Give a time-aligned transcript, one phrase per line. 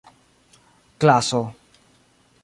[0.99, 1.43] klaso